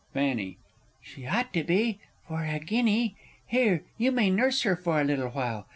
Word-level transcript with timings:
Fanny. 0.15 0.57
She 0.99 1.27
ought 1.27 1.53
to 1.53 1.63
be 1.63 1.99
for 2.27 2.43
a 2.43 2.57
guinea! 2.57 3.15
Here, 3.45 3.83
you 3.99 4.11
may 4.11 4.31
nurse 4.31 4.63
her 4.63 4.75
for 4.75 4.99
a 4.99 5.03
little 5.03 5.29
while. 5.29 5.67